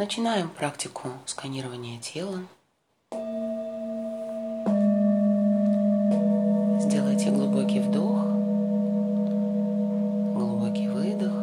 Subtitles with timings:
[0.00, 2.38] Начинаем практику сканирования тела.
[6.80, 8.22] Сделайте глубокий вдох,
[10.34, 11.34] глубокий выдох,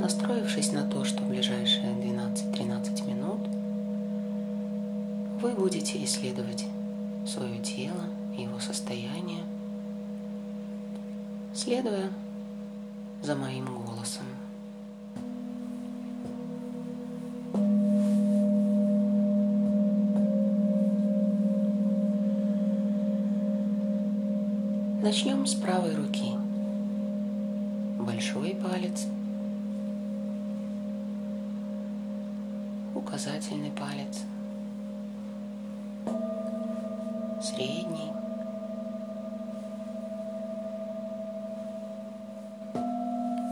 [0.00, 3.40] настроившись на то, что в ближайшие 12-13 минут
[5.42, 6.64] вы будете исследовать
[7.26, 8.04] свое тело
[8.38, 9.42] его состояние,
[11.52, 12.08] следуя
[13.20, 14.26] за моим голосом.
[25.10, 26.34] Начнем с правой руки.
[27.98, 29.08] Большой палец,
[32.94, 34.20] указательный палец,
[37.42, 38.12] средний,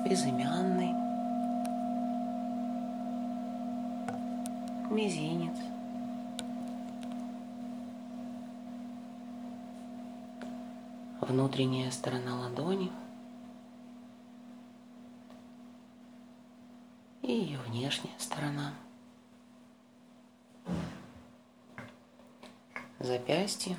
[0.09, 0.95] безымянный,
[4.91, 5.57] мизинец,
[11.29, 12.91] внутренняя сторона ладони
[17.23, 18.73] и ее внешняя сторона.
[22.99, 23.77] Запястье.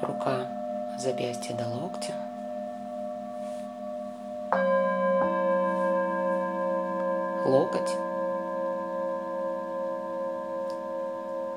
[0.00, 2.14] Рука запястье до локтя.
[7.44, 8.11] Локоть.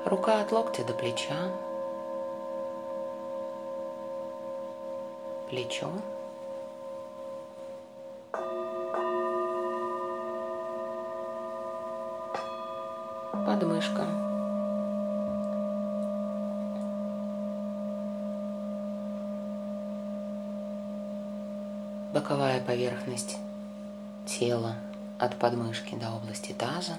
[0.06, 1.34] Рука от локтя до плеча.
[5.50, 5.90] Плечо.
[13.32, 14.06] Подмышка.
[22.14, 23.38] Боковая поверхность
[24.24, 24.76] тела
[25.18, 26.92] от подмышки до области таза.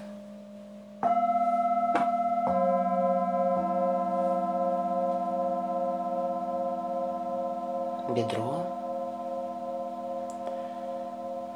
[8.13, 8.65] Бедро.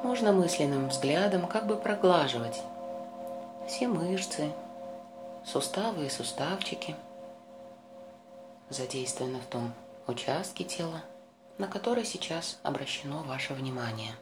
[0.03, 2.62] Можно мысленным взглядом как бы проглаживать
[3.67, 4.51] все мышцы,
[5.45, 6.95] суставы и суставчики,
[8.69, 9.73] задействованы в том
[10.07, 11.01] участке тела,
[11.57, 14.13] на который сейчас обращено ваше внимание.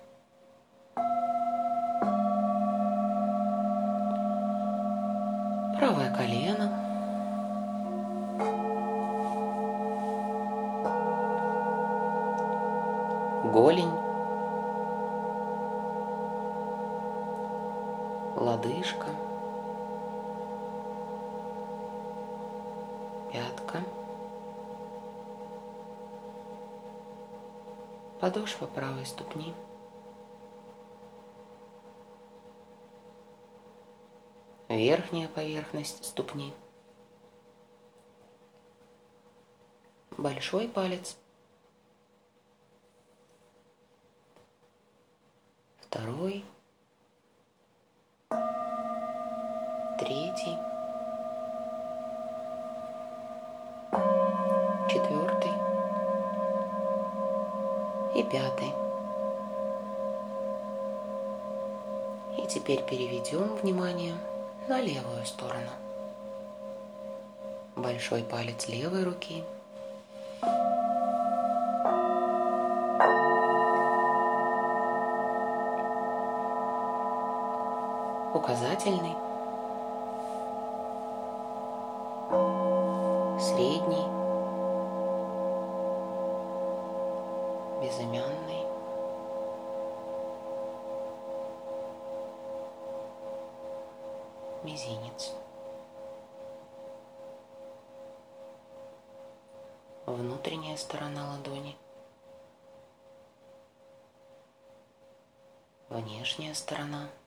[5.77, 6.85] Правое колено–
[13.51, 13.91] голень,
[18.35, 19.07] лодыжка,
[23.31, 23.83] пятка,
[28.21, 29.55] подошва правой ступни,
[34.67, 36.53] верхняя поверхность ступни,
[40.17, 41.17] большой палец–
[45.89, 46.45] второй,
[49.97, 50.55] третий,
[54.87, 55.51] четвертый
[58.13, 58.71] и пятый.
[62.37, 64.15] И теперь переведем внимание
[64.67, 65.71] на левую сторону.
[67.75, 69.43] Большой палец левой руки–
[78.49, 79.15] указательный,
[83.39, 84.07] средний,
[87.81, 88.68] безымянный,
[94.63, 95.33] мизинец.
[100.05, 101.75] Внутренняя сторона ладони.
[105.89, 107.09] Внешняя сторона–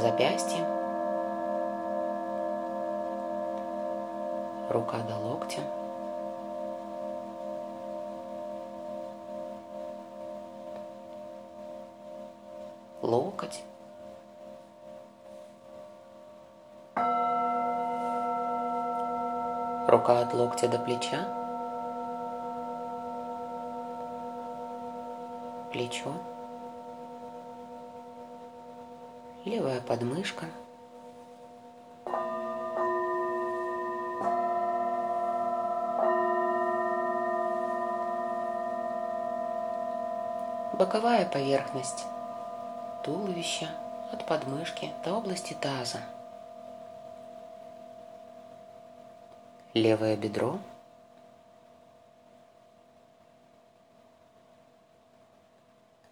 [0.00, 0.66] запястье,
[4.70, 5.60] рука до локтя.
[19.90, 21.26] Рука от локтя до плеча.
[25.72, 26.12] Плечо.
[29.44, 30.46] левая подмышка,
[40.74, 42.06] боковая поверхность
[43.02, 43.68] туловища
[44.12, 45.98] от подмышки до области таза,
[49.74, 50.58] левое бедро,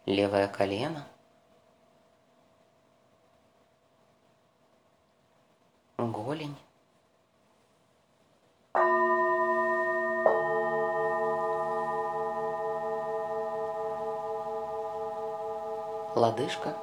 [0.06, 1.04] левое колено,
[5.96, 6.56] голень,
[16.14, 16.76] лодыжка,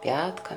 [0.00, 0.56] пятка,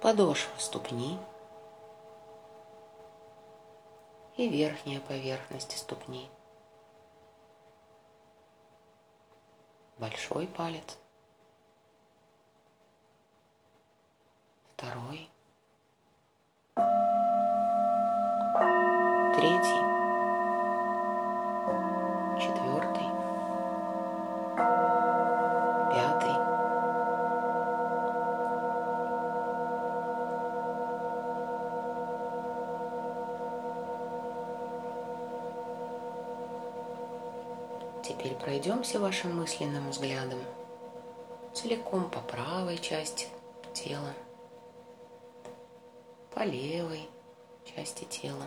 [0.00, 1.18] подошва ступни.
[4.36, 6.30] И верхняя поверхность ступни.
[9.98, 10.96] Большой палец,
[14.74, 15.28] второй,
[19.34, 19.82] третий,
[22.40, 22.79] четвертый,
[38.60, 40.38] пройдемся вашим мысленным взглядом
[41.54, 43.26] целиком по правой части
[43.72, 44.12] тела,
[46.34, 47.08] по левой
[47.64, 48.46] части тела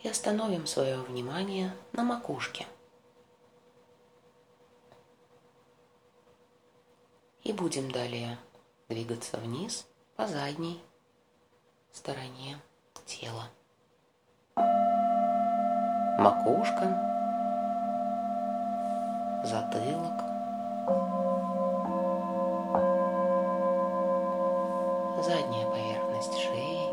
[0.00, 2.68] и остановим свое внимание на макушке.
[7.42, 8.38] И будем далее
[8.88, 10.80] двигаться вниз по задней
[11.90, 12.60] стороне
[13.06, 13.50] тела.
[16.16, 17.11] Макушка,
[19.44, 20.18] затылок,
[25.22, 26.88] задняя поверхность шеи,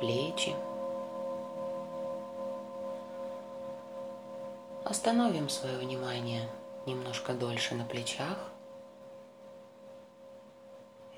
[0.00, 0.54] плечи.
[4.84, 6.48] Остановим свое внимание
[6.86, 8.50] немножко дольше на плечах.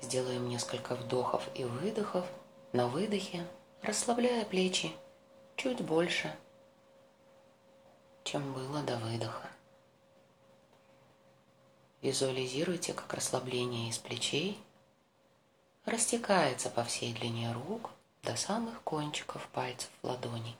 [0.01, 2.25] Сделаем несколько вдохов и выдохов.
[2.73, 3.45] На выдохе,
[3.81, 4.91] расслабляя плечи
[5.55, 6.31] чуть больше,
[8.27, 9.47] чем было до выдоха.
[12.01, 14.61] Визуализируйте, как расслабление из плечей
[15.85, 17.89] растекается по всей длине рук
[18.23, 20.57] до самых кончиков пальцев ладоней.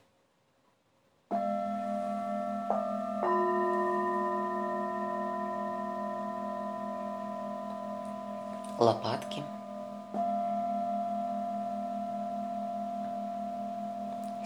[8.78, 9.44] Лопатки.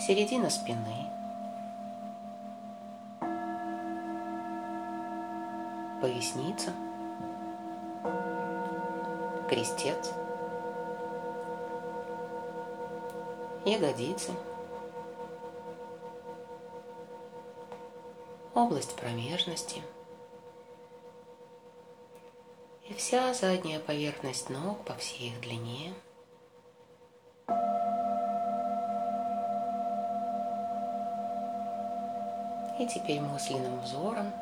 [0.01, 1.12] Середина спины.
[6.03, 6.73] Поясница.
[9.49, 10.13] Крестец.
[13.65, 14.33] ягодицы,
[18.55, 19.81] область промежности
[22.89, 25.95] и вся задняя поверхность ног по всей их длине.
[32.81, 34.33] И теперь мысленным взором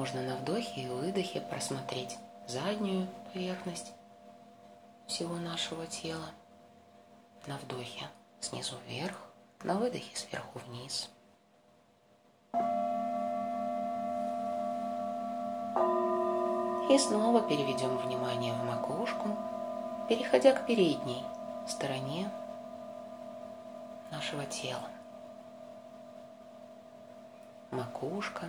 [0.00, 2.16] можно на вдохе и выдохе просмотреть
[2.46, 3.92] заднюю поверхность
[5.06, 6.24] всего нашего тела.
[7.46, 8.06] На вдохе
[8.40, 9.18] снизу вверх,
[9.62, 11.10] на выдохе сверху вниз.
[16.88, 19.36] И снова переведем внимание в макушку,
[20.08, 21.22] переходя к передней
[21.68, 22.30] стороне
[24.10, 24.88] нашего тела.
[27.70, 28.46] Макушка,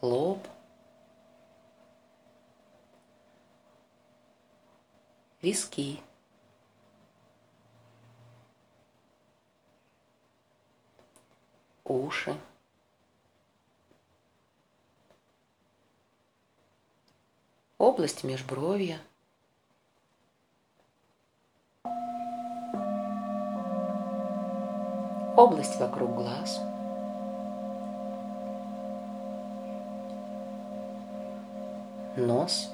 [0.00, 0.46] лоб–
[5.46, 6.02] виски,
[11.84, 12.36] уши,
[17.78, 18.98] область межбровья,
[25.36, 26.60] область вокруг глаз,
[32.16, 32.70] нос,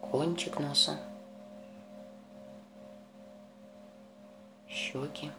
[0.00, 0.98] кончик носа,
[4.68, 5.30] щеки.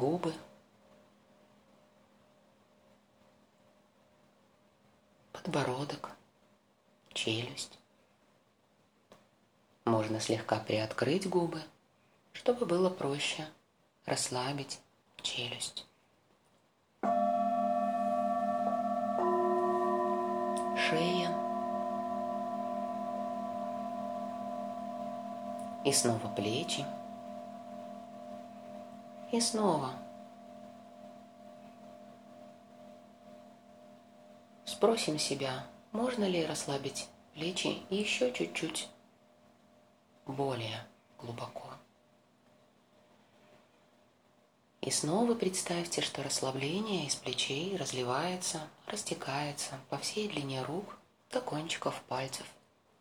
[0.00, 0.32] губы,
[5.32, 6.10] подбородок,
[7.12, 7.78] челюсть.
[9.84, 11.60] Можно слегка приоткрыть губы
[12.32, 13.46] чтобы было проще
[14.06, 14.80] расслабить
[15.22, 15.86] челюсть.
[20.76, 21.30] Шея.
[25.84, 26.84] И снова плечи.
[29.32, 29.92] И снова.
[34.64, 38.88] Спросим себя, можно ли расслабить плечи еще чуть-чуть
[40.26, 40.86] более
[41.18, 41.69] глубоко.
[44.82, 50.96] И снова представьте, что расслабление из плечей разливается, растекается по всей длине рук
[51.30, 52.46] до кончиков пальцев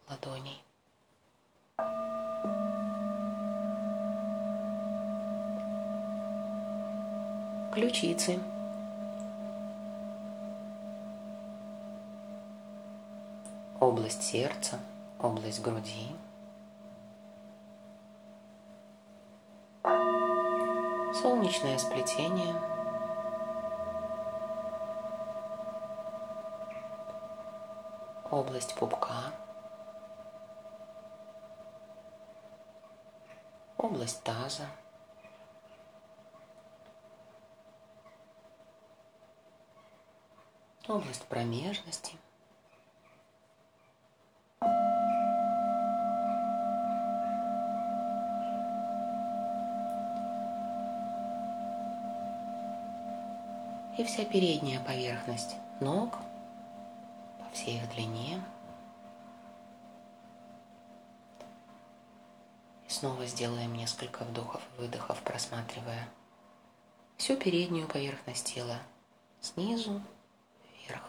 [0.09, 0.61] ладоней.
[7.73, 8.41] Ключицы.
[13.79, 14.81] Область сердца,
[15.17, 16.09] область груди–
[21.21, 22.55] солнечное сплетение.
[28.31, 29.33] Область пупка.
[33.77, 34.65] Область таза.
[40.87, 42.17] Область промежности–
[53.99, 56.13] и вся передняя поверхность ног
[57.37, 58.41] по всей их длине.
[62.87, 66.07] И снова сделаем несколько вдохов и выдохов, просматривая
[67.17, 68.79] всю переднюю поверхность тела
[69.41, 70.01] снизу
[70.71, 71.03] вверх,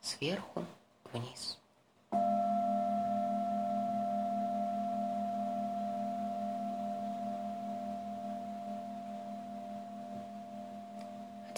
[0.00, 0.64] сверху
[1.12, 1.58] вниз.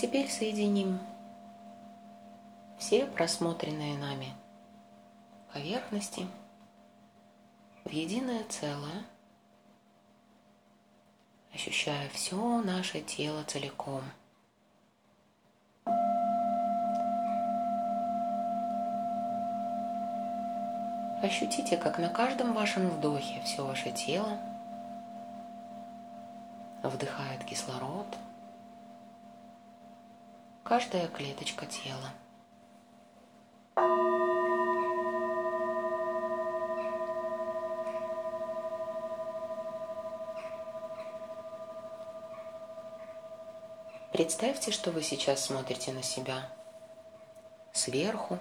[0.07, 1.01] Теперь соединим
[2.79, 4.29] все просмотренные нами
[5.53, 6.29] поверхности
[7.85, 9.03] в единое целое,
[11.53, 14.05] ощущая все наше тело целиком.
[21.21, 24.39] Ощутите, как на каждом вашем вдохе все ваше тело
[26.85, 28.07] вдыхает кислород–
[30.66, 32.11] каждая клеточка тела.
[44.12, 46.50] Представьте, что вы сейчас смотрите на себя.
[47.73, 48.38] Сверху,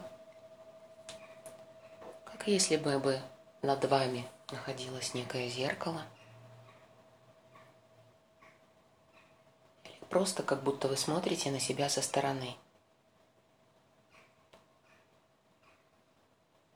[2.24, 3.20] как если бы,
[3.62, 6.02] над вами находилось некое зеркало–
[10.16, 12.56] Просто как будто вы смотрите на себя со стороны.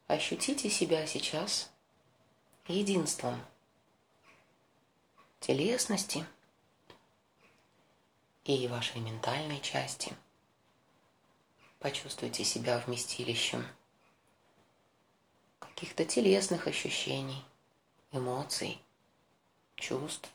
[0.08, 1.72] Ощутите себя сейчас
[2.68, 3.42] единством
[5.40, 6.26] телесности
[8.44, 10.14] и вашей ментальной части.
[11.80, 13.66] Почувствуйте себя вместилищем
[15.60, 17.46] каких-то телесных ощущений,
[18.12, 18.84] эмоций,
[19.78, 20.30] чувств.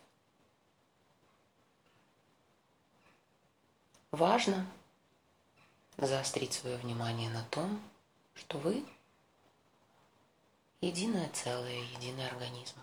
[4.15, 4.65] Важно
[5.97, 7.81] заострить свое внимание на том,
[8.37, 8.85] что вы
[10.81, 12.77] единое целое, единый организм.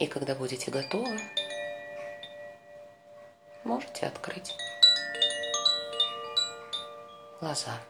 [0.00, 1.20] И когда будете готовы,
[3.62, 4.56] можете открыть
[7.40, 7.80] 辣啥